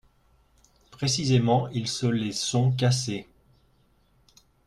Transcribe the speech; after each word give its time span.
Précisément, 0.89 1.69
ils 1.69 1.87
se 1.87 2.07
les 2.07 2.31
sont 2.31 2.71
cassées 2.71 3.27